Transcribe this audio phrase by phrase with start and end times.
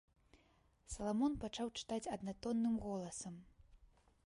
[0.93, 3.35] Саламон пачаў чытаць аднатонным голасам.